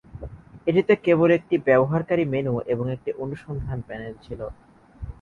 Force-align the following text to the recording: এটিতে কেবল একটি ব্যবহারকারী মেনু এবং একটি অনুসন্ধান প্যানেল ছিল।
এটিতে 0.67 0.93
কেবল 1.05 1.29
একটি 1.31 1.55
ব্যবহারকারী 1.67 2.23
মেনু 2.25 2.53
এবং 2.67 2.85
একটি 2.91 3.11
অনুসন্ধান 3.23 3.79
প্যানেল 3.87 4.13
ছিল। 4.25 4.39